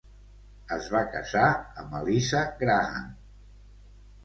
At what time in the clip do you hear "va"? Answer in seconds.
0.93-1.01